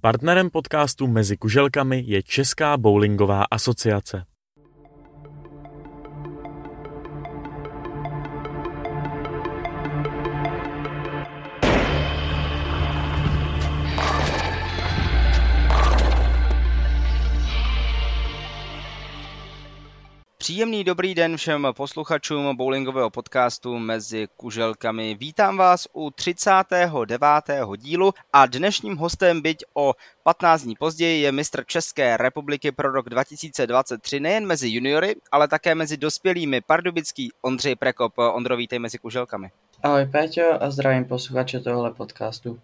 [0.00, 4.27] Partnerem podcastu Mezi kuželkami je Česká bowlingová asociace.
[20.48, 25.14] Příjemný dobrý den všem posluchačům bowlingového podcastu Mezi kuželkami.
[25.14, 27.22] Vítám vás u 39.
[27.76, 33.08] dílu a dnešním hostem, byť o 15 dní později, je mistr České republiky pro rok
[33.08, 38.12] 2023 nejen mezi juniory, ale také mezi dospělými pardubický Ondřej Prekop.
[38.18, 39.50] Ondro, vítej mezi kuželkami.
[39.82, 42.58] Ahoj Péťo a zdravím posluchače tohle podcastu.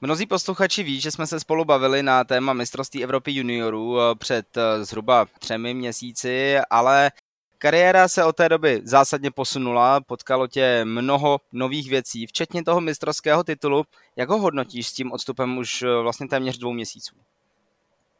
[0.00, 4.56] Mnozí posluchači ví, že jsme se spolu bavili na téma mistrovství Evropy juniorů eh, před
[4.56, 7.10] eh, zhruba třemi měsíci, ale
[7.58, 13.44] kariéra se od té doby zásadně posunula, potkalo tě mnoho nových věcí, včetně toho mistrovského
[13.44, 13.84] titulu.
[14.16, 17.16] Jak ho hodnotíš s tím odstupem už eh, vlastně téměř dvou měsíců?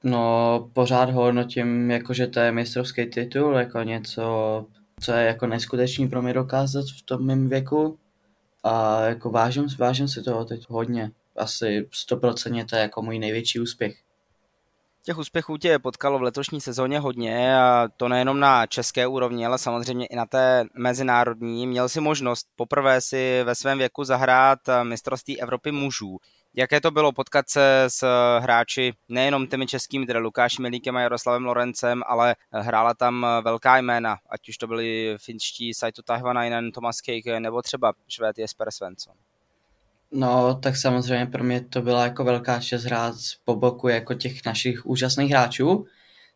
[0.05, 4.67] No, pořád ho hodnotím jako, že to je mistrovský titul, jako něco,
[5.01, 7.99] co je jako neskutečný pro mě dokázat v tom mém věku.
[8.65, 13.61] A jako vážím, vážím si toho teď hodně asi 100% to je jako můj největší
[13.61, 13.97] úspěch.
[15.03, 19.59] Těch úspěchů tě potkalo v letošní sezóně hodně a to nejenom na české úrovni, ale
[19.59, 21.67] samozřejmě i na té mezinárodní.
[21.67, 26.19] Měl si možnost poprvé si ve svém věku zahrát mistrovství Evropy mužů.
[26.55, 28.07] Jaké to bylo potkat se s
[28.39, 34.17] hráči nejenom těmi českými, tedy Lukášem Milíkem a Jaroslavem Lorencem, ale hrála tam velká jména,
[34.31, 39.15] ať už to byli finští Saito Tahvanainen, Thomas Cake nebo třeba Švéd Jesper Svensson.
[40.17, 44.45] No, tak samozřejmě pro mě to byla jako velká čest hrát po boku jako těch
[44.47, 45.87] našich úžasných hráčů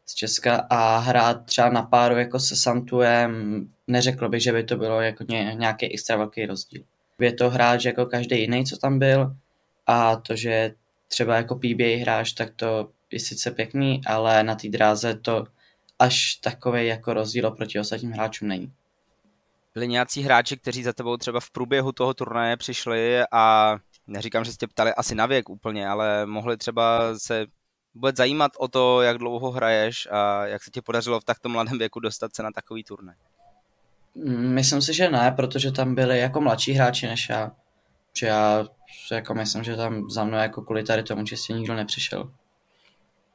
[0.07, 4.77] z Česka a hrát třeba na páru jako se Santuem, neřekl bych, že by to
[4.77, 6.83] bylo jako ně, nějaký extra velký rozdíl.
[7.19, 9.37] Je to hráč jako každý jiný, co tam byl
[9.87, 10.75] a to, že
[11.09, 15.45] třeba jako PBA hráč, tak to je sice pěkný, ale na té dráze to
[15.99, 18.73] až takový jako rozdíl oproti ostatním hráčům není
[19.79, 24.53] byli nějací hráči, kteří za tebou třeba v průběhu toho turnaje přišli a neříkám, že
[24.53, 27.47] jste ptali asi na věk úplně, ale mohli třeba se
[27.95, 31.79] vůbec zajímat o to, jak dlouho hraješ a jak se ti podařilo v takto mladém
[31.79, 33.15] věku dostat se na takový turnaj.
[34.35, 37.51] Myslím si, že ne, protože tam byli jako mladší hráči než já.
[38.19, 38.65] Že já
[39.13, 42.33] jako myslím, že tam za mnou jako kvůli tady tomu čistě nikdo nepřišel.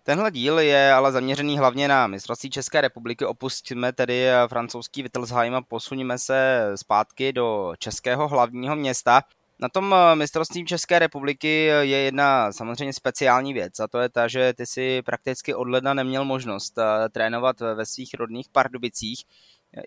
[0.05, 3.25] Tenhle díl je ale zaměřený hlavně na mistrovství České republiky.
[3.25, 9.21] Opustíme tedy francouzský Wittelsheim a posuníme se zpátky do českého hlavního města.
[9.59, 14.53] Na tom mistrovství České republiky je jedna samozřejmě speciální věc a to je ta, že
[14.53, 19.23] ty si prakticky od ledna neměl možnost eh, trénovat ve svých rodných Pardubicích.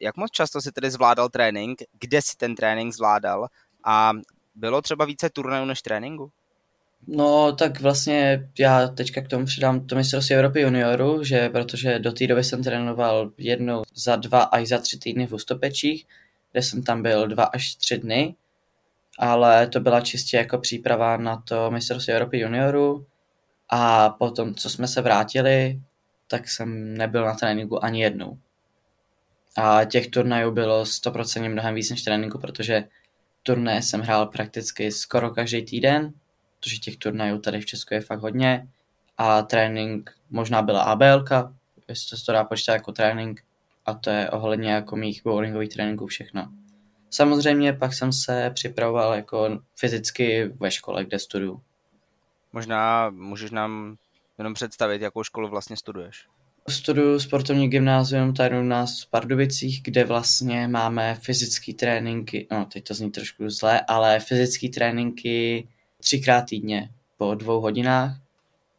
[0.02, 3.46] Jak moc často si tedy zvládal trénink, kde si ten trénink zvládal
[3.84, 4.12] a
[4.54, 6.32] bylo třeba více turnajů než tréninku?
[7.08, 12.12] No, tak vlastně já teďka k tomu přidám to mistrovství Evropy junioru, že protože do
[12.12, 16.06] té doby jsem trénoval jednou za dva až za tři týdny v Ústopečích,
[16.52, 18.34] kde jsem tam byl dva až tři dny,
[19.18, 23.06] ale to byla čistě jako příprava na to mistrovství Evropy junioru
[23.68, 25.80] a potom, co jsme se vrátili,
[26.28, 28.38] tak jsem nebyl na tréninku ani jednou.
[29.56, 32.84] A těch turnajů bylo 100% mnohem víc než tréninku, protože
[33.42, 36.12] turné jsem hrál prakticky skoro každý týden,
[36.66, 38.68] protože těch turnajů tady v Česku je fakt hodně
[39.18, 41.54] a trénink možná byla ABLka,
[41.88, 43.40] jestli se to dá počítat jako trénink
[43.86, 46.52] a to je ohledně jako mých bowlingových tréninků všechno.
[47.10, 51.60] Samozřejmě pak jsem se připravoval jako fyzicky ve škole, kde studuju.
[52.52, 53.96] Možná můžeš nám
[54.38, 56.26] jenom představit, jakou školu vlastně studuješ.
[56.68, 62.84] Studuju sportovní gymnázium tady u nás v Pardubicích, kde vlastně máme fyzické tréninky, no teď
[62.84, 65.68] to zní trošku zle, ale fyzické tréninky
[66.00, 68.16] třikrát týdně po dvou hodinách,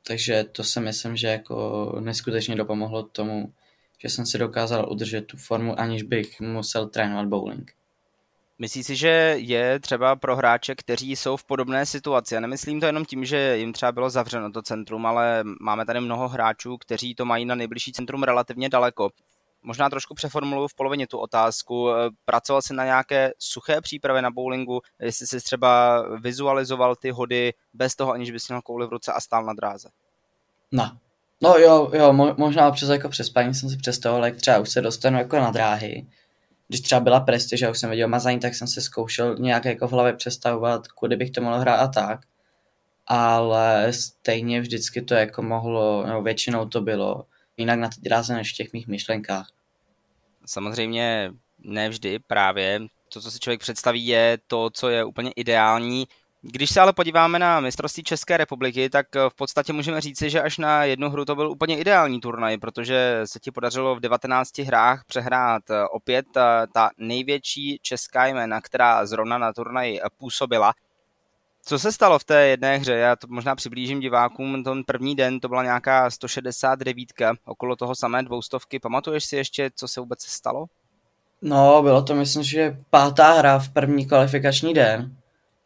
[0.07, 3.53] takže to si myslím, že jako neskutečně dopomohlo tomu,
[3.97, 7.71] že jsem si dokázal udržet tu formu, aniž bych musel trénovat bowling.
[8.59, 12.85] Myslíš si, že je třeba pro hráče, kteří jsou v podobné situaci, a nemyslím to
[12.85, 17.15] jenom tím, že jim třeba bylo zavřeno to centrum, ale máme tady mnoho hráčů, kteří
[17.15, 19.09] to mají na nejbližší centrum relativně daleko
[19.61, 21.89] možná trošku přeformuluju v polovině tu otázku.
[21.89, 27.53] Eh, pracoval jsi na nějaké suché přípravě na bowlingu, jestli jsi třeba vizualizoval ty hody
[27.73, 29.89] bez toho, aniž bys měl kouli v ruce a stál na dráze?
[30.71, 30.91] No,
[31.41, 34.81] no jo, jo, možná občas jako přes paní jsem si představoval, jak třeba už se
[34.81, 36.07] dostanu jako na dráhy.
[36.67, 39.87] Když třeba byla prestiž a už jsem viděl mazání, tak jsem se zkoušel nějak jako
[39.87, 42.19] v hlavě představovat, kudy bych to mohl hrát a tak.
[43.07, 47.25] Ale stejně vždycky to jako mohlo, nebo většinou to bylo
[47.57, 49.47] jinak na ty dráze než v těch mých myšlenkách.
[50.45, 52.81] Samozřejmě ne vždy právě.
[53.13, 56.07] To, co si člověk představí, je to, co je úplně ideální.
[56.41, 60.57] Když se ale podíváme na mistrovství České republiky, tak v podstatě můžeme říci, že až
[60.57, 65.05] na jednu hru to byl úplně ideální turnaj, protože se ti podařilo v 19 hrách
[65.05, 66.25] přehrát opět
[66.73, 70.73] ta největší česká jména, která zrovna na turnaj působila.
[71.67, 72.93] Co se stalo v té jedné hře?
[72.93, 74.63] Já to možná přiblížím divákům.
[74.63, 77.09] Ten první den to byla nějaká 169,
[77.45, 78.79] okolo toho samé dvoustovky.
[78.79, 80.65] Pamatuješ si ještě, co se vůbec stalo?
[81.41, 85.15] No, bylo to myslím, že pátá hra v první kvalifikační den.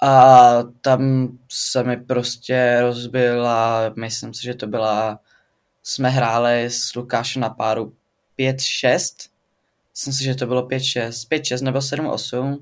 [0.02, 5.20] A tam se mi prostě rozbila, myslím si, že to byla,
[5.84, 7.94] jsme hráli s Lukášem na páru
[8.40, 9.30] 5-6.
[9.92, 12.58] Myslím si, že to bylo 5-6, 5-6 nebo 7-8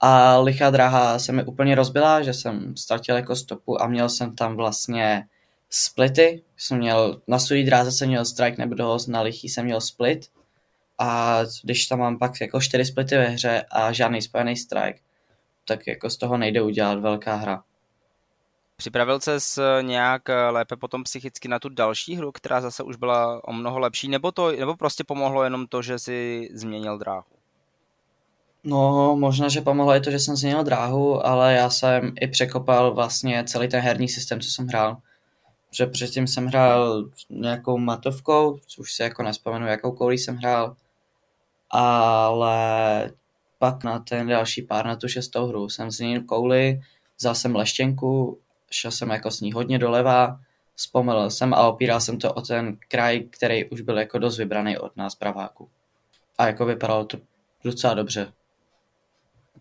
[0.00, 4.36] a lichá dráha se mi úplně rozbila, že jsem ztratil jako stopu a měl jsem
[4.36, 5.26] tam vlastně
[5.70, 6.42] splity.
[6.56, 10.26] Jsem měl, na sudý dráze jsem měl strike nebo dohost, na lichý jsem měl split.
[10.98, 15.00] A když tam mám pak jako čtyři splity ve hře a žádný spojený strike,
[15.64, 17.62] tak jako z toho nejde udělat velká hra.
[18.76, 23.52] Připravil ses nějak lépe potom psychicky na tu další hru, která zase už byla o
[23.52, 27.39] mnoho lepší, nebo to, nebo prostě pomohlo jenom to, že si změnil dráhu?
[28.64, 32.94] No, možná, že pomohlo i to, že jsem změnil dráhu, ale já jsem i překopal
[32.94, 34.96] vlastně celý ten herní systém, co jsem hrál.
[35.68, 40.76] Protože předtím jsem hrál nějakou matovkou, už si jako nespomenu, jakou koulí jsem hrál,
[41.70, 43.10] ale
[43.58, 46.80] pak na ten další pár, na tu šestou hru, jsem změnil kouli,
[47.18, 48.38] vzal jsem leštěnku,
[48.70, 50.40] šel jsem jako s ní hodně doleva,
[50.74, 54.78] vzpomenul jsem a opíral jsem to o ten kraj, který už byl jako dost vybraný
[54.78, 55.68] od nás praváku.
[56.38, 57.18] A jako vypadalo to
[57.64, 58.32] docela dobře.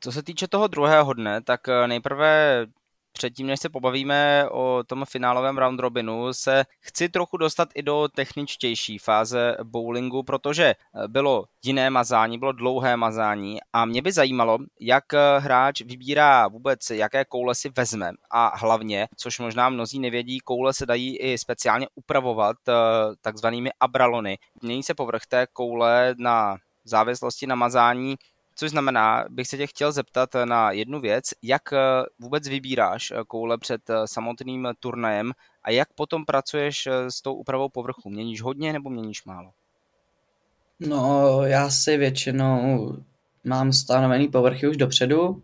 [0.02, 2.66] Co se týče toho druhého dne, tak eh, nejprve
[3.12, 8.08] předtím, než se pobavíme o tom finálovém round robinu, se chci trochu dostat i do
[8.16, 14.58] techničtější fáze bowlingu, protože eh, bylo jiné mazání, bylo dlouhé mazání a mě by zajímalo,
[14.80, 20.40] jak eh, hráč vybírá vůbec, jaké koule si vezme a hlavně, což možná mnozí nevědí,
[20.40, 22.58] koule se dají i speciálně upravovat
[23.22, 24.38] takzvanými abralony.
[24.62, 28.16] Mění se povrch té koule na závislosti na mazání
[28.60, 31.78] Což znamená, bych se tě chtěl zeptat na jednu věc, jak eh,
[32.20, 35.32] vůbec vybíráš eh, koule před eh, samotným turnajem
[35.64, 38.10] a jak potom pracuješ s tou úpravou povrchu?
[38.10, 39.52] Měníš hodně nebo měníš málo?
[40.80, 42.96] No, já si většinou
[43.44, 45.44] mám stanovený povrchy už dopředu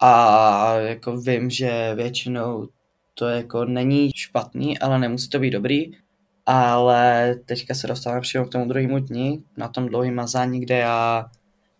[0.00, 2.68] a jako vím, že většinou
[3.14, 5.90] to jako není špatný, ale nemusí to být dobrý.
[6.46, 11.30] Ale teďka se dostáváme přímo k tomu druhému dni, na tom dlouhém mazání, kde já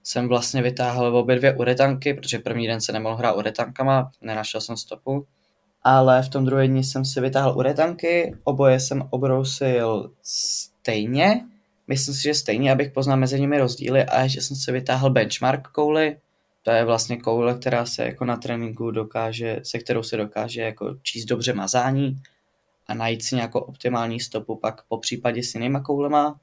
[0.07, 4.77] jsem vlastně vytáhl obě dvě uretanky, protože první den se nemohl hrát uretankama, nenašel jsem
[4.77, 5.27] stopu.
[5.83, 11.41] Ale v tom druhém dní jsem si vytáhl uretanky, oboje jsem obrousil stejně,
[11.87, 15.69] myslím si, že stejně, abych poznal mezi nimi rozdíly a že jsem si vytáhl benchmark
[15.69, 16.17] kouli,
[16.63, 20.95] to je vlastně koule, která se jako na tréninku dokáže, se kterou se dokáže jako
[21.03, 22.17] číst dobře mazání
[22.87, 26.41] a najít si nějakou optimální stopu pak po případě s jinýma koulema.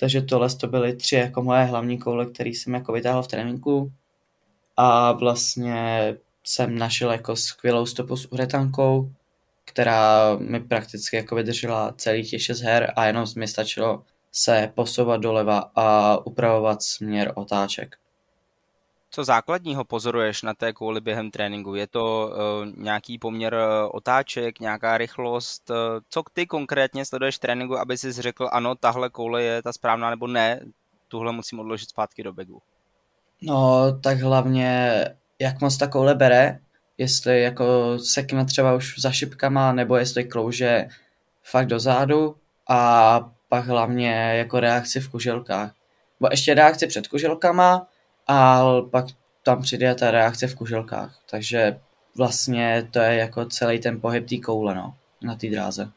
[0.00, 3.92] Takže tohle to byly tři jako moje hlavní koule, které jsem jako vytáhl v tréninku.
[4.76, 6.14] A vlastně
[6.44, 9.12] jsem našel jako skvělou stopu s uretankou,
[9.64, 14.02] která mi prakticky jako vydržela celý těch šest her a jenom mi stačilo
[14.32, 17.96] se posouvat doleva a upravovat směr otáček.
[19.10, 21.74] Co základního pozoruješ na té kouli během tréninku?
[21.74, 25.70] Je to uh, nějaký poměr eh, otáček, nějaká rychlost?
[25.70, 25.76] Uh,
[26.08, 30.26] co ty konkrétně sleduješ tréninku, aby si řekl, ano, tahle koule je ta správná, nebo
[30.26, 30.60] ne,
[31.08, 32.62] tuhle musím odložit zpátky do begu?
[33.42, 35.04] No, tak hlavně,
[35.38, 36.58] jak moc ta koule bere,
[36.98, 40.88] jestli jako sekne třeba už za šipkama, nebo jestli klouže
[41.42, 42.36] fakt dozadu
[42.68, 45.72] a pak hlavně jako reakci v kuželkách.
[46.20, 47.86] Bo ještě reakci před kuželkama,
[48.26, 49.06] a pak
[49.42, 51.18] tam přijde ta reakce v kuželkách.
[51.30, 51.80] Takže
[52.16, 55.92] vlastně to je jako celý ten pohyb té koule no, na té dráze.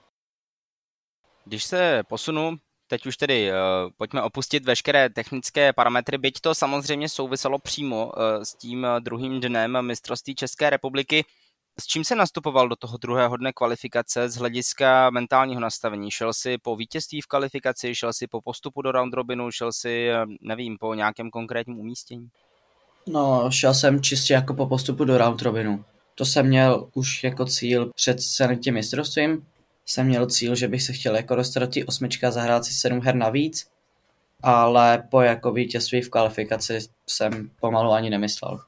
[1.46, 2.58] Když se posunu,
[2.88, 3.58] teď už tedy uh,
[3.98, 9.82] pojďme opustit veškeré technické parametry, byť to samozřejmě souviselo přímo uh, s tím druhým dnem
[9.82, 11.26] mistrovství České republiky.
[11.80, 16.12] S čím se nastupoval do toho druhého dne kvalifikace z hlediska mentálního nastavení?
[16.12, 20.10] Šel si po vítězství v kvalifikaci, šel si po postupu do round robinu, šel si,
[20.42, 22.30] nevím, po nějakém konkrétním umístění?
[23.08, 25.86] No, šel jsem čistě jako po postupu do round robinu.
[26.16, 28.18] To jsem měl už jako cíl před
[28.62, 29.46] tím mistrovstvím.
[29.86, 33.02] Jsem měl cíl, že bych se chtěl jako dostat do osmička a zahrát si sedm
[33.02, 33.68] her navíc,
[34.44, 38.60] ale po jako vítězství v kvalifikaci jsem pomalu ani nemyslel.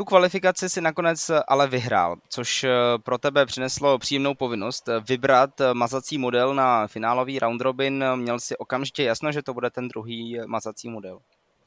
[0.00, 2.70] Tu kvalifikaci si nakonec ale vyhrál, což eh,
[3.02, 8.04] pro tebe přineslo příjemnou povinnost eh, vybrat eh, mazací model na finálový round robin.
[8.16, 11.18] Měl si okamžitě jasno, že to bude ten druhý mazací model?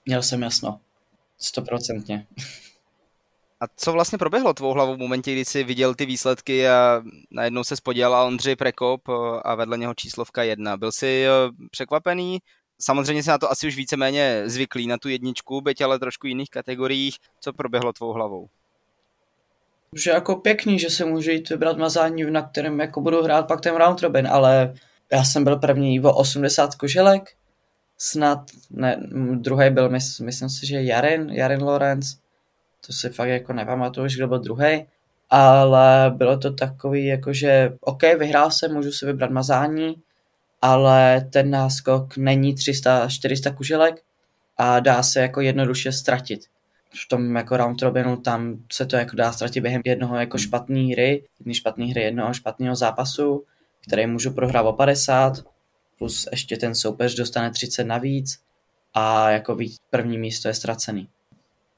[0.06, 0.80] Měl jsem jasno.
[1.38, 2.28] Stoprocentně.
[3.60, 7.64] A co vlastně proběhlo tvou hlavou v momentě, kdy jsi viděl ty výsledky a najednou
[7.64, 9.02] se spodělal Ondřej Prekop
[9.44, 10.78] a vedle něho číslovka jedna.
[10.78, 11.26] Byl jsi
[11.72, 12.40] překvapený?
[12.80, 16.50] Samozřejmě se na to asi už víceméně zvyklý na tu jedničku, byť ale trošku jiných
[16.50, 17.18] kategoriích.
[17.40, 18.48] Co proběhlo tvou hlavou?
[19.96, 23.62] Že jako pěkný, že se můžu jít vybrat mazání, na kterém jako budu hrát pak
[23.62, 24.74] ten round robin, ale
[25.12, 27.36] já jsem byl první o 80 koželek,
[27.98, 28.98] snad, ne,
[29.36, 32.18] druhý byl, mys, myslím si, že Jarin, Jarin Lorenz,
[32.86, 34.86] to si fakt jako nepamatuju, kdo byl druhý,
[35.30, 39.96] ale bylo to takový, jako že OK, vyhrál jsem, můžu si vybrat mazání,
[40.64, 44.04] ale ten náskok není 300-400 kuželek
[44.58, 46.42] a dá se jako jednoduše ztratit.
[47.06, 50.80] V tom jako round robinu tam se to jako dá ztratit během jednoho jako špatné
[50.80, 53.44] hry, jedné špatné hry, jednoho špatného zápasu,
[53.88, 55.34] který můžu prohrát o 50,
[55.98, 58.40] plus ještě ten soupeř dostane 30 navíc
[58.94, 61.08] a jako víc, první místo je ztracený.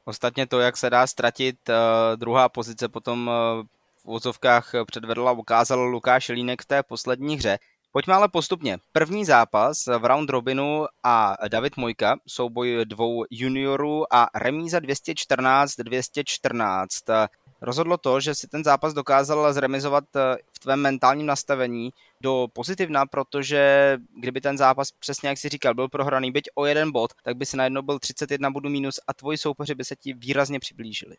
[0.05, 1.75] Ostatně to, jak se dá ztratit, uh,
[2.15, 3.65] druhá pozice potom uh,
[4.03, 7.57] v vozovkách předvedla ukázal Lukáš Línek v té poslední hře.
[7.95, 8.77] Pojďme ale postupně.
[8.91, 17.27] První zápas v round robinu a David Mojka, souboj dvou juniorů a remíza 214-214.
[17.61, 20.19] Rozhodlo to, že si ten zápas dokázal zremizovat eh,
[20.53, 21.89] v tvém mentálním nastavení
[22.21, 26.91] do pozitivna, protože kdyby ten zápas, přesně jak si říkal, byl prohraný byť o jeden
[26.91, 30.13] bod, tak by si najednou byl 31 bodů minus a tvoji soupeři by se ti
[30.13, 31.15] výrazně přiblížili.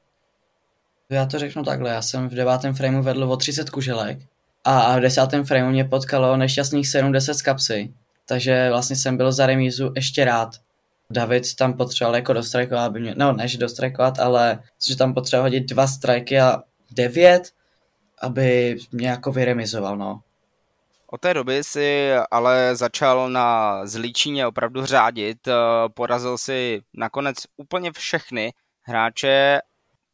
[1.10, 4.18] Já to řeknu takhle, já jsem v devátém frameu vedl o 30 kuželek
[4.68, 7.94] a v desátém frameu mě potkalo nešťastných 7-10 z kapsy,
[8.24, 10.48] takže vlastně jsem byl za remízu ještě rád.
[11.10, 15.60] David tam potřeboval jako dostrajkovat, aby mě, no než dostrajkovat, ale že tam potřeboval hodit
[15.60, 17.50] dva strajky a devět,
[18.22, 20.20] aby mě jako vyremizoval, no.
[21.06, 25.38] Od té doby si ale začal na Zlíčíně opravdu řádit,
[25.94, 29.58] porazil si nakonec úplně všechny hráče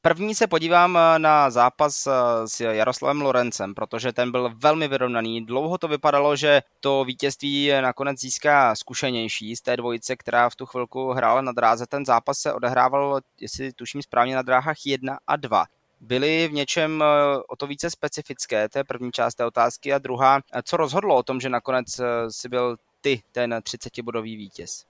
[0.04, 2.10] První se podívám eh, na zápas eh,
[2.48, 5.46] s Jaroslavem Lorencem, protože ten byl velmi vyrovnaný.
[5.46, 10.66] Dlouho to vypadalo, že to vítězství nakonec získá zkušenější z té dvojice, která v tu
[10.66, 11.86] chvilku hrála na dráze.
[11.86, 15.64] Ten zápas se odehrával, jestli tuším správně, na dráhách 1 a 2
[16.00, 17.06] byly v něčem eh,
[17.48, 19.92] o to více specifické, to je první část té otázky.
[19.92, 24.84] A druhá, co rozhodlo o tom, že nakonec si byl ty ten 30-bodový vítěz?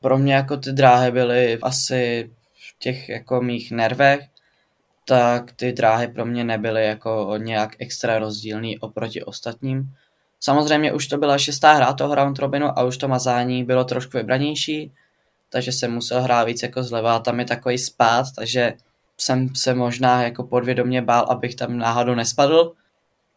[0.00, 4.33] Pro mě jako ty dráhy byly asi v těch jako mých nervech,
[5.04, 9.94] tak ty dráhy pro mě nebyly jako nějak extra rozdílný oproti ostatním.
[10.40, 14.16] Samozřejmě už to byla šestá hra toho round robinu a už to mazání bylo trošku
[14.16, 14.92] vybranější,
[15.50, 18.74] takže jsem musel hrát víc jako zleva a tam je takový spát, takže
[19.18, 22.72] jsem se možná jako podvědomě bál, abych tam náhodou nespadl,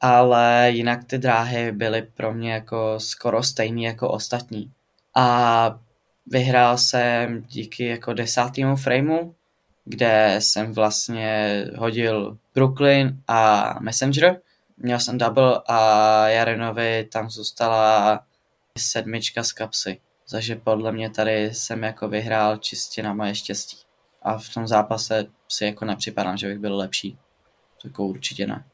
[0.02, 4.72] ale jinak ty dráhy byly pro mě jako skoro stejný jako ostatní.
[5.16, 5.80] A
[6.28, 9.34] vyhrál jsem díky jako desátému frameu,
[9.88, 14.42] kde jsem vlastně hodil Brooklyn a Messenger.
[14.78, 18.20] Měl jsem double a Jarenovi tam zůstala
[18.78, 20.02] sedmička z kapsy.
[20.32, 23.78] Takže podle mě tady jsem jako vyhrál čistě na moje štěstí.
[24.22, 27.18] A v tom zápase si jako nepřipadám, že bych byl lepší.
[27.96, 28.66] To určitě ne.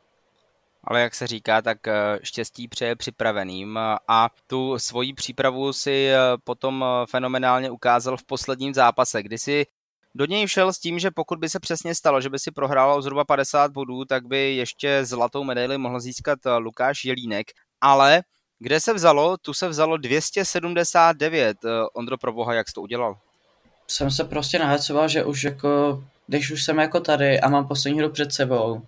[0.84, 6.17] Ale jak se říká, tak eh, štěstí přeje připraveným a tu svoji přípravu si eh,
[6.43, 9.65] potom eh, fenomenálně ukázal v posledním zápase, kdy si
[10.15, 13.01] do něj šel s tím, že pokud by se přesně stalo, že by si prohrál
[13.01, 17.48] zhruba 50 bodů, tak by ještě zlatou medaili mohl získat eh, Lukáš Jelínek,
[17.82, 18.24] ale
[18.60, 19.38] kde se vzalo?
[19.38, 21.58] Tu se vzalo 279.
[21.65, 23.17] Eh, Ondro, pro boha, jak jsi to udělal?
[23.88, 28.00] Jsem se prostě nahecoval, že už jako, když už jsem jako tady a mám poslední
[28.00, 28.82] hru před sebou,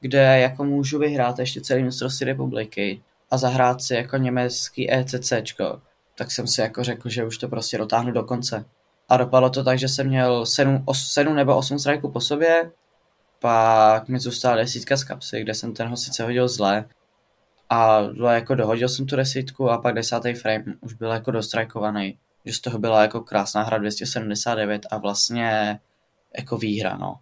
[0.00, 5.80] kde jako můžu vyhrát ještě celý mistrovství republiky a zahrát si jako německý ECCčko,
[6.14, 8.64] tak jsem si jako řekl, že už to prostě dotáhnu do konce.
[9.08, 12.70] A dopadlo to tak, že jsem měl 7, 7 nebo 8 strajků po sobě,
[13.38, 16.84] pak mi zůstala desítka z kapsy, kde jsem ten ho sice hodil zle,
[17.72, 18.00] a
[18.32, 22.18] jako dohodil jsem tu desítku a pak desátý frame už byl jako dostrajkovaný.
[22.44, 25.80] Že z toho byla jako krásná hra 279 a vlastně
[26.38, 27.18] jako výhra, no.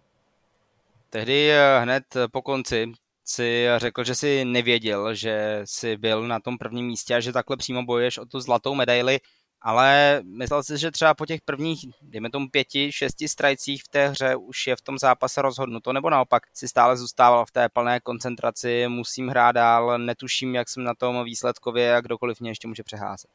[1.09, 2.91] Tehdy eh, hned po konci
[3.25, 7.57] si řekl, že si nevěděl, že si byl na tom prvním místě a že takhle
[7.57, 9.19] přímo bojuješ o tu zlatou medaili
[9.61, 14.07] ale myslel si, že třeba po těch prvních, dejme tomu pěti, šesti strajcích v té
[14.07, 17.99] hře už je v tom zápase rozhodnuto, nebo naopak si stále zůstával v té plné
[17.99, 22.83] koncentraci, musím hrát dál, netuším, jak jsem na tom výsledkově a kdokoliv mě ještě může
[22.83, 23.29] přeházet.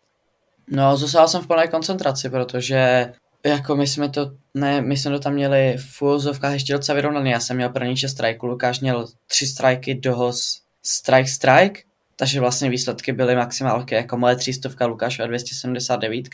[0.71, 3.13] No, zůstal jsem v plné koncentraci, protože
[3.45, 7.31] jako my jsme to, ne, my jsme to tam měli v úvozovkách ještě docela vyrovnaný.
[7.31, 11.81] Já jsem měl první šest strajků, Lukáš měl tři strajky, dohoz strike strike
[12.17, 16.25] takže vlastně výsledky byly maximálky jako moje 300, Lukášova 279,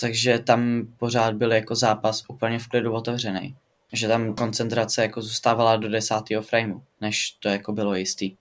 [0.00, 3.56] takže tam pořád byl jako zápas úplně v klidu otevřený.
[3.92, 8.36] že tam koncentrace jako zůstávala do desátého frameu, než to jako bylo jistý.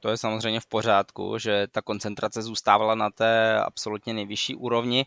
[0.00, 5.06] To je samozřejmě v pořádku, že ta koncentrace zůstávala na té absolutně nejvyšší úrovni.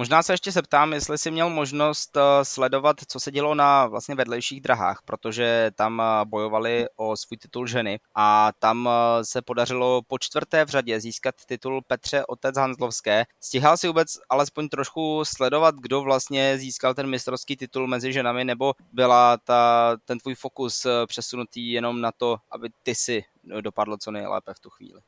[0.00, 4.14] Možná se ještě zeptám, jestli jsi měl možnost eh, sledovat, co se dělo na vlastně
[4.14, 10.02] vedlejších drahách, protože tam eh, bojovali o svůj titul ženy a tam eh, se podařilo
[10.02, 13.24] po čtvrté v řadě získat titul Petře Otec Hanzlovské.
[13.40, 18.74] Stihal si vůbec alespoň trošku sledovat, kdo vlastně získal ten mistrovský titul mezi ženami, nebo
[18.92, 23.24] byla ta, ten tvůj fokus přesunutý jenom na to, aby ty si
[23.60, 25.00] dopadlo co nejlépe v tu chvíli?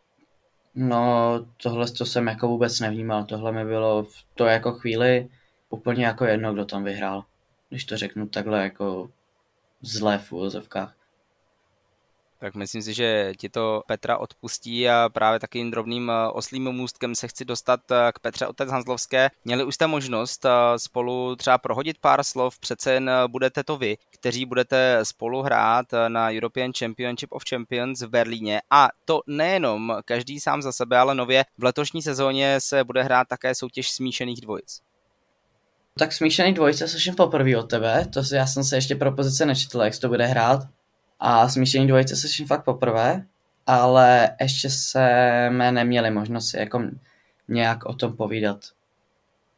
[0.74, 1.30] No,
[1.62, 3.24] tohle to jsem jako vůbec nevnímal.
[3.24, 5.28] Tohle mi bylo v to jako chvíli
[5.70, 7.24] úplně jako jedno, kdo tam vyhrál.
[7.68, 9.10] Když to řeknu takhle jako
[9.82, 11.01] zlé v úvozovkách
[12.42, 17.14] tak myslím si, že ti to Petra odpustí a právě takovým drobným eh, oslým můstkem
[17.14, 19.30] se chci dostat eh, k Petře Otec Hanzlovské.
[19.44, 23.96] Měli už jste možnost eh, spolu třeba prohodit pár slov, přece jen budete to vy,
[24.10, 30.40] kteří budete spolu hrát na European Championship of Champions v Berlíně a to nejenom každý
[30.40, 34.80] sám za sebe, ale nově v letošní sezóně se bude hrát také soutěž smíšených dvojic.
[35.98, 39.80] Tak smíšený dvojice slyším poprvé od tebe, to já jsem se ještě pro pozice nečetl,
[39.82, 40.60] jak to bude hrát
[41.24, 43.26] a smíšení dvojice slyším fakt poprvé,
[43.66, 46.82] ale ještě jsme neměli možnost si jako
[47.48, 48.58] nějak o tom povídat.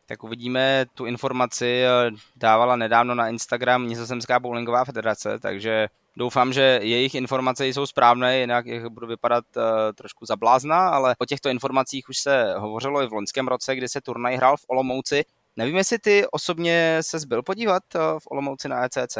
[0.06, 6.80] Tak uvidíme, tu informaci eh, dávala nedávno na Instagram Nizozemská bowlingová federace, takže doufám, že
[6.83, 9.62] jejich informace jsou správné, jinak jich budu vypadat uh,
[9.94, 14.00] trošku zablázna, ale o těchto informacích už se hovořilo i v loňském roce, kdy se
[14.00, 15.25] turnaj hrál v Olomouci.
[15.56, 19.18] Nevím, jestli ty osobně se byl podívat uh, v Olomouci na ECC?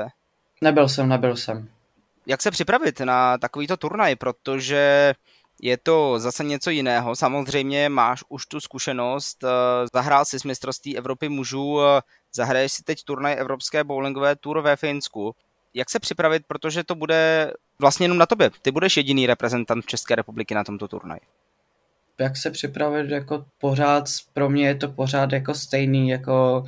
[0.61, 1.69] Nebyl jsem, nebyl jsem
[2.26, 5.14] jak se připravit na takovýto turnaj, protože
[5.62, 7.16] je to zase něco jiného.
[7.16, 9.49] Samozřejmě máš už tu zkušenost, eh,
[9.95, 12.00] zahrál si s mistrovství Evropy mužů, eh,
[12.35, 15.35] zahraješ si teď turnaj Evropské bowlingové tour ve Finsku.
[15.75, 18.50] Jak se připravit, protože to bude vlastně jenom na tobě.
[18.62, 21.21] Ty budeš jediný reprezentant České republiky na tomto turnaji.
[22.19, 26.64] Jak se připravit jako pořád, pro mě je to pořád jako stejný jako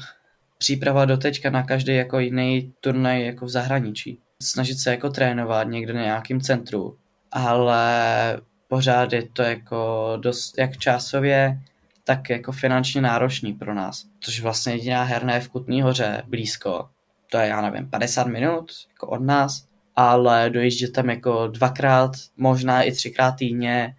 [0.58, 5.68] příprava do teďka na každý jako jiný turnaj jako v zahraničí snažit se jako trénovat
[5.68, 6.98] někde na nějakém centru,
[7.32, 11.60] ale pořád je to jako dost jak časově,
[12.04, 14.04] tak jako finančně náročný pro nás.
[14.20, 16.88] Což vlastně jediná herna je v Kutný hoře blízko.
[17.30, 22.82] To je, já nevím, 50 minut jako od nás, ale dojíždět tam jako dvakrát, možná
[22.82, 23.96] i třikrát týdně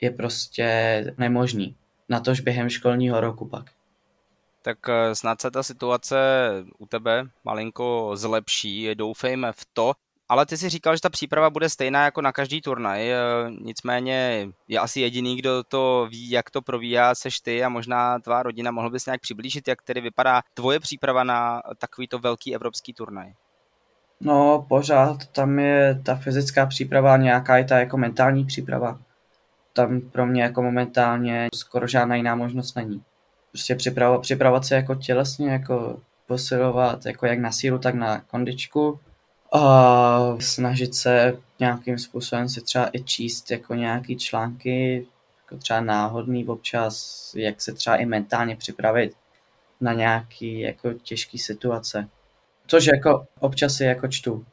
[0.00, 1.76] je prostě nemožný.
[2.08, 3.70] Na tož během školního roku pak
[4.62, 6.16] tak eh, snad se ta situace
[6.78, 9.92] u tebe malinko zlepší, doufejme v to.
[10.28, 13.16] Ale ty si říkal, že ta příprava bude stejná jako na každý turnaj, eh,
[13.60, 18.42] nicméně je asi jediný, kdo to ví, jak to probíhá, seš ty a možná tvá
[18.42, 18.70] rodina.
[18.70, 23.32] Mohl bys nějak přiblížit, jak tedy vypadá tvoje příprava na takovýto velký evropský turnaj?
[24.20, 28.98] No, pořád tam je ta fyzická příprava, nějaká je ta jako mentální příprava.
[29.72, 33.02] Tam pro mě jako momentálně skoro žádná jiná možnost není
[33.52, 39.00] prostě připravovat, připravovat se jako tělesně, jako posilovat jako jak na sílu, tak na kondičku
[39.52, 45.06] a snažit se nějakým způsobem si třeba i číst jako nějaký články,
[45.44, 49.12] jako třeba náhodný občas, jak se třeba i mentálně připravit
[49.80, 52.08] na nějaký jako těžký situace.
[52.66, 54.46] Což jako občas si jako čtu.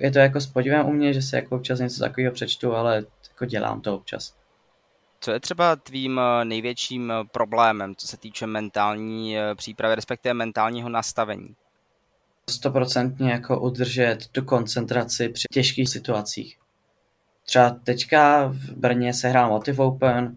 [0.00, 3.04] Je to jako s podívem u mě, že se jako občas něco takového přečtu, ale
[3.30, 4.34] jako dělám to občas.
[5.20, 10.34] Co je třeba tvým eh, největším eh, problémem, co se týče mentální eh, přípravy, respektive
[10.34, 11.54] mentálního nastavení?
[12.50, 16.58] Stoprocentně jako udržet tu koncentraci při těžkých situacích.
[17.46, 20.36] Třeba teďka v Brně se hrál Motive Open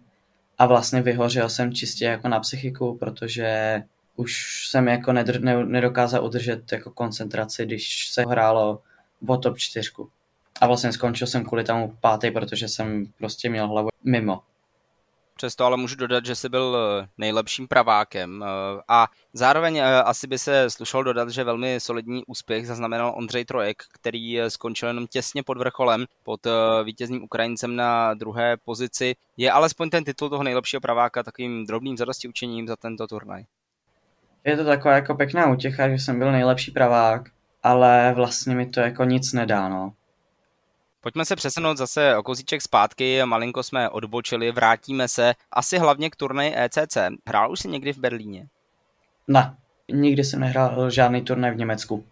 [0.58, 3.84] a vlastně vyhořel jsem čistě jako na psychiku, protože
[4.16, 5.14] už jsem jako
[5.64, 8.82] nedokázal udržet jako koncentraci, když se hrálo
[9.28, 9.92] o top 4.
[10.62, 14.42] A vlastně skončil jsem kvůli tomu pátý, protože jsem prostě měl hlavu mimo.
[15.42, 20.28] Přesto ale můžu dodat, že jsi byl eh, nejlepším pravákem eh, a zároveň eh, asi
[20.28, 25.44] by se slušalo dodat, že velmi solidní úspěch zaznamenal Ondřej Trojek, který skončil jenom těsně
[25.44, 26.40] pod vrcholem, pod
[26.84, 29.16] vítězným Ukrajincem na druhé pozici.
[29.38, 33.44] Je alespoň ten titul toho nejlepšího praváka takovým drobným zadosti učením za tento turnaj.
[34.44, 37.22] Je to taková jako pěkná útěcha, že jsem byl nejlepší pravák,
[37.64, 39.94] ale vlastně mi to jako nic nedá, no.
[41.04, 46.16] Pojďme se přesunout zase o kousíček zpátky, malinko jsme odbočili, vrátíme se asi hlavně k
[46.16, 46.98] turnaji ECC.
[47.28, 48.48] Hrál už jsi někdy v Berlíně?
[49.28, 49.58] Ne,
[49.92, 52.06] nikdy jsem nehrál žádný turnaj v Německu.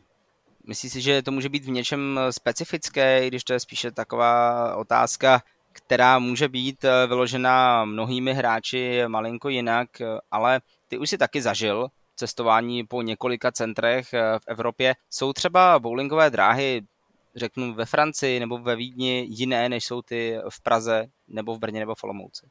[0.68, 5.42] Myslíš si, že to může být v něčem specifické, když to je spíše taková otázka,
[5.72, 9.90] která může být vyložena mnohými hráči malinko jinak,
[10.32, 14.96] ale ty už si taky zažil cestování po několika centrech v Evropě.
[15.10, 16.82] Jsou třeba bowlingové dráhy,
[17.36, 21.80] řeknu ve Francii nebo ve Vídni, jiné, než jsou ty v Praze nebo v Brně
[21.80, 22.46] nebo v Olomouci?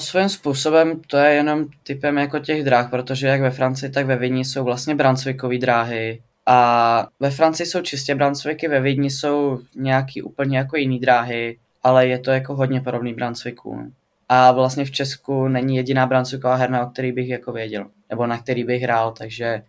[0.00, 4.16] Svým způsobem to je jenom typem jako těch dráh, protože jak ve Francii, tak ve
[4.16, 6.22] Vídni jsou vlastně brancvikové dráhy.
[6.46, 12.06] A ve Francii jsou čistě brancviky, ve Vídni jsou nějaký úplně jako jiný dráhy, ale
[12.06, 13.92] je to jako hodně podobný brancvikům.
[14.28, 18.38] A vlastně v Česku není jediná brancviková herna, o který bych jako věděl, nebo na
[18.38, 19.62] který bych hrál, takže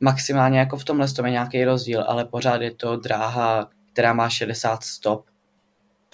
[0.00, 4.28] maximálně jako v tomhle tom je nějaký rozdíl, ale pořád je to dráha, která má
[4.28, 5.26] 60 stop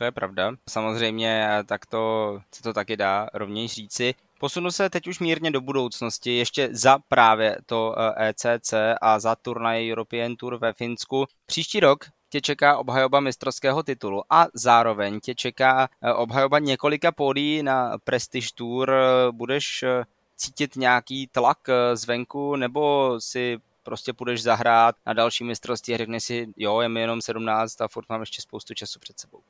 [0.03, 0.53] to je pravda.
[0.69, 4.15] Samozřejmě tak to se to taky dá rovněž říci.
[4.41, 9.19] Posunu se teď už mírně do budoucnosti, ještě za právě to ECC eh, e a
[9.19, 11.27] za turnaj European Tour ve Finsku.
[11.47, 17.63] Příští rok tě čeká obhajoba mistrovského titulu a zároveň tě čeká eh, obhajoba několika pódií
[17.63, 18.93] na Prestige Tour.
[19.31, 20.05] Budeš eh,
[20.37, 21.59] cítit nějaký tlak
[21.95, 27.01] zvenku nebo si prostě půjdeš zahrát na další mistrovství a řekneš si, jo, je mi
[27.01, 29.41] jenom 17 a furt mám ještě spoustu času před sebou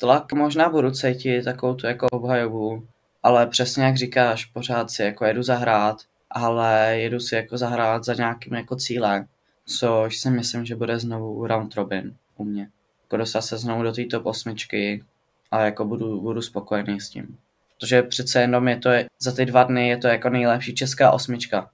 [0.00, 2.86] tlak možná budu cítit takovou tu jako obhajobu,
[3.22, 5.96] ale přesně jak říkáš, pořád si jako jedu zahrát,
[6.30, 9.26] ale jedu si jako zahrát za nějakým jako cílem,
[9.66, 12.68] což si myslím, že bude znovu round robin u mě.
[13.02, 15.04] Jako dostat se znovu do té top osmičky
[15.50, 17.38] a jako budu, budu spokojený s tím.
[17.76, 21.70] Protože přece jenom je to, za ty dva dny je to jako nejlepší česká osmička.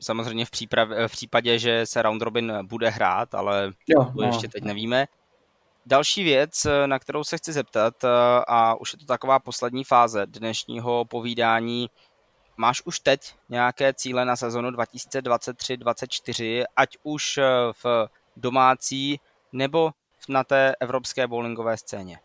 [0.00, 4.26] Samozřejmě v, příprav, v případě, že se round robin bude hrát, ale jo, to no.
[4.26, 5.06] ještě teď nevíme.
[5.86, 8.08] Další věc, na kterou se chci zeptat, eh,
[8.48, 11.90] a už je to taková poslední fáze dnešního povídání,
[12.56, 17.44] máš už teď nějaké cíle na sezonu 2023-2024, ať už eh,
[17.84, 19.20] v domácí
[19.52, 19.90] nebo
[20.28, 22.18] na té evropské bowlingové scéně?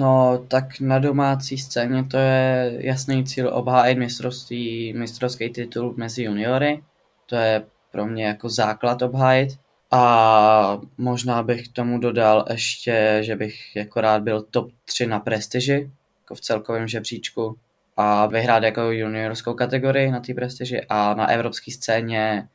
[0.00, 6.82] No, tak na domácí scéně to je jasný cíl obhájit mistrovství, mistrovský titul mezi juniory.
[7.26, 9.58] To je pro mě jako základ obhájit.
[9.90, 15.20] A možná bych k tomu dodal ještě, že bych jako rád byl top 3 na
[15.20, 15.90] prestiži,
[16.22, 17.58] jako v celkovém žebříčku
[17.96, 22.48] a vyhrát jako juniorskou kategorii na té prestiži a na evropské scéně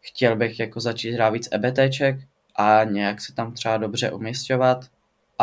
[0.00, 2.16] chtěl bych jako začít hrát víc EBTček
[2.56, 4.84] a nějak se tam třeba dobře umistovat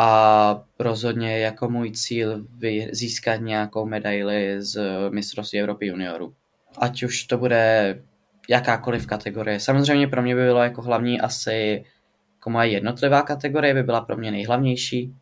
[0.00, 2.46] a rozhodně jako můj cíl
[2.92, 4.80] získat nějakou medaili z
[5.10, 6.34] mistrovství Evropy juniorů.
[6.78, 8.02] Ať už to bude
[8.48, 9.60] jakákoliv kategorie.
[9.60, 11.84] Samozřejmě pro mě by bylo jako hlavní asi
[12.34, 15.14] jako moje jednotlivá kategorie by byla pro mě nejhlavnější,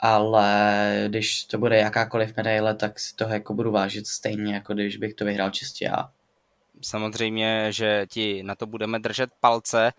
[0.00, 4.96] ale když to bude jakákoliv medaile, tak si toho jako budu vážit stejně, jako když
[4.96, 6.10] bych to vyhrál čistě já.
[6.82, 9.92] Samozřejmě, že ti na to budeme držet palce.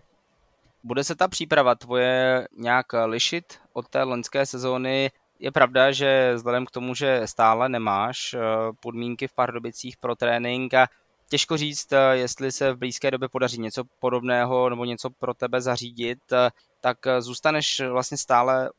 [0.86, 5.10] Bude se ta příprava tvoje nějak lišit od té loňské sezóny?
[5.38, 8.38] Je pravda, že vzhledem k tomu, že stále nemáš eh,
[8.80, 10.86] podmínky v Pardubicích pro trénink a
[11.28, 15.60] těžko říct, eh, jestli se v blízké době podaří něco podobného nebo něco pro tebe
[15.60, 18.70] zařídit, eh, tak zůstaneš vlastně stále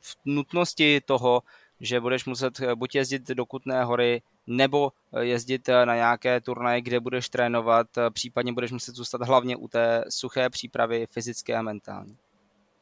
[0.00, 1.42] v nutnosti toho,
[1.82, 7.28] že budeš muset buď jezdit do Kutné hory, nebo jezdit na nějaké turnaje, kde budeš
[7.28, 12.16] trénovat, případně budeš muset zůstat hlavně u té suché přípravy fyzické a mentální.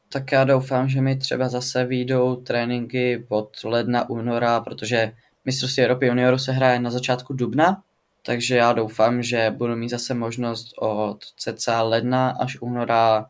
[0.09, 5.11] Tak já doufám, že mi třeba zase výjdou tréninky od ledna, února, protože
[5.45, 7.83] mistrovství Evropy junioru se hraje na začátku dubna,
[8.25, 13.25] takže já doufám, že budu mít zase možnost od cca ledna až února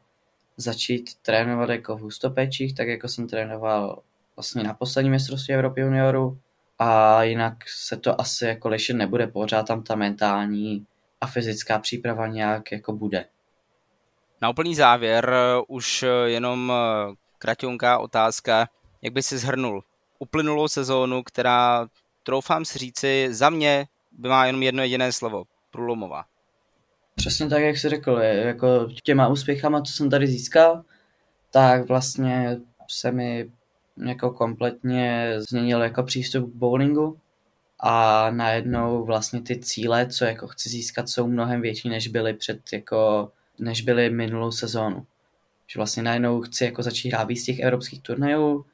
[0.58, 4.02] začít trénovat jako v hustopečích, tak jako jsem trénoval
[4.42, 6.40] vlastně na poslední mistrovství Evropy junioru
[6.80, 10.86] a jinak se to asi jako lišit nebude, pořád tam ta mentální
[11.22, 13.26] a fyzická příprava nějak jako bude.
[14.42, 15.36] Na úplný závěr
[15.68, 16.74] už jenom
[17.38, 18.70] kratěnká otázka,
[19.02, 19.84] jak by si zhrnul
[20.20, 21.88] uplynulou sezónu, která,
[22.24, 25.44] troufám si říci, za mě by má jenom jedno jediné slovo.
[25.72, 26.26] Průlomová.
[27.16, 30.84] Přesně tak, jak jsi řekl, jako těma úspěchama, co jsem tady získal,
[31.52, 33.52] tak vlastně se mi
[34.08, 37.18] jako kompletně změnil jako přístup k bowlingu
[37.80, 42.60] a najednou vlastně ty cíle, co jako chci získat, jsou mnohem větší, než byly před
[42.74, 45.06] jako, než byly minulou sezónu.
[45.68, 48.66] Že vlastně najednou chci jako začít hrát víc těch evropských turnajů,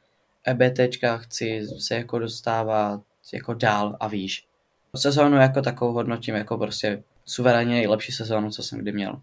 [0.47, 3.01] EBTčka chci se jako dostávat
[3.33, 4.47] jako dál a výš
[4.97, 9.21] sezónu jako takovou hodnotím jako prostě suverénně nejlepší sezónu, co jsem kdy měl.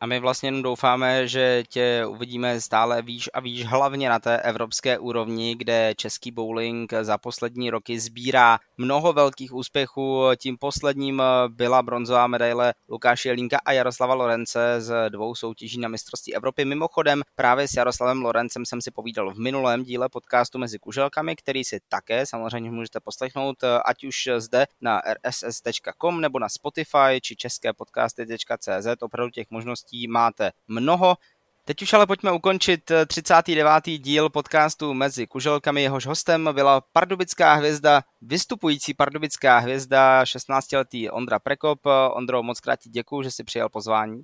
[0.00, 4.40] A my vlastně jenom doufáme, že tě uvidíme stále výš a výš, hlavně na té
[4.40, 10.24] evropské úrovni, kde český bowling za poslední roky sbírá mnoho velkých úspěchů.
[10.36, 16.34] Tím posledním byla bronzová medaile Lukáše Jelínka a Jaroslava Lorence z dvou soutěží na mistrovství
[16.34, 16.64] Evropy.
[16.64, 21.64] Mimochodem právě s Jaroslavem Lorencem jsem si povídal v minulém díle podcastu Mezi kuželkami, který
[21.64, 27.72] si také samozřejmě můžete poslechnout, ať už zde na rss.com nebo na Spotify či české
[27.72, 28.86] podcasty.cz.
[29.00, 31.16] Opravdu těch možností máte mnoho.
[31.64, 33.84] Teď už ale pojďme ukončit 39.
[33.98, 35.82] díl podcastu Mezi kuželkami.
[35.82, 41.80] Jehož hostem byla pardubická hvězda, vystupující pardubická hvězda, 16-letý Ondra Prekop.
[42.10, 44.22] Ondro, moc krát ti děkuju, že jsi přijal pozvání.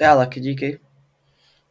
[0.00, 0.80] Já taky díky.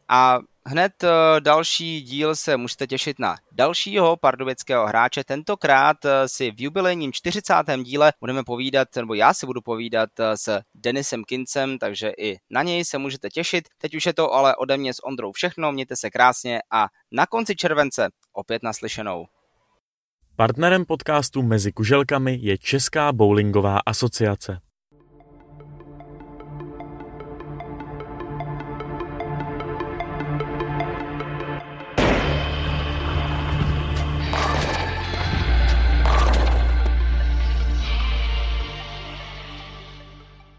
[0.08, 5.24] A hned eh, další díl se můžete těšit na dalšího pardubického hráče.
[5.24, 7.54] Tentokrát eh, si v jubilejním 40.
[7.82, 12.62] díle budeme povídat, nebo já si budu povídat eh, s Denisem Kincem, takže i na
[12.62, 13.68] něj se můžete těšit.
[13.78, 17.26] Teď už je to ale ode mě s Ondrou všechno, mějte se krásně a na
[17.26, 19.26] konci července opět naslyšenou.
[20.36, 24.69] Partnerem podcastu Mezi kuželkami je Česká bowlingová asociace.